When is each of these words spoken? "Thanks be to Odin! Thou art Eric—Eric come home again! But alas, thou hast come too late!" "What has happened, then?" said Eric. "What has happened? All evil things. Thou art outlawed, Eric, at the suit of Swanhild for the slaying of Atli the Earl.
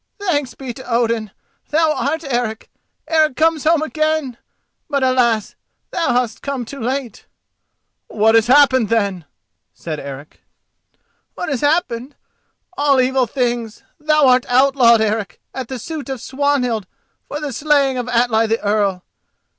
"Thanks 0.17 0.55
be 0.55 0.73
to 0.73 0.91
Odin! 0.91 1.29
Thou 1.69 1.93
art 1.95 2.23
Eric—Eric 2.23 3.35
come 3.35 3.59
home 3.61 3.83
again! 3.83 4.39
But 4.89 5.03
alas, 5.03 5.53
thou 5.91 6.13
hast 6.13 6.41
come 6.41 6.65
too 6.65 6.79
late!" 6.79 7.27
"What 8.07 8.33
has 8.33 8.47
happened, 8.47 8.89
then?" 8.89 9.25
said 9.75 9.99
Eric. 9.99 10.39
"What 11.35 11.49
has 11.49 11.61
happened? 11.61 12.15
All 12.75 12.99
evil 12.99 13.27
things. 13.27 13.83
Thou 13.99 14.25
art 14.27 14.47
outlawed, 14.49 15.01
Eric, 15.01 15.39
at 15.53 15.67
the 15.67 15.77
suit 15.77 16.09
of 16.09 16.19
Swanhild 16.19 16.87
for 17.27 17.39
the 17.39 17.53
slaying 17.53 17.99
of 17.99 18.09
Atli 18.09 18.47
the 18.47 18.59
Earl. 18.63 19.03